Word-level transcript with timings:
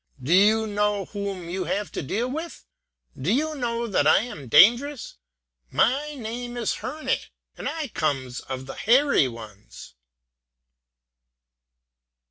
Do 0.19 0.33
you 0.33 0.65
know 0.65 1.05
whom 1.05 1.47
you 1.47 1.65
have 1.65 1.91
to 1.91 2.01
deal 2.01 2.27
with? 2.27 2.65
Do 3.15 3.31
you 3.31 3.53
know 3.53 3.85
that 3.85 4.07
I 4.07 4.21
am 4.21 4.47
dangerous? 4.47 5.17
My 5.69 6.15
name 6.15 6.57
is 6.57 6.73
Herne, 6.77 7.19
and 7.55 7.69
I 7.69 7.89
comes 7.89 8.39
of 8.39 8.65
the 8.65 8.73
Hairy 8.73 9.27
Ones!" 9.27 9.93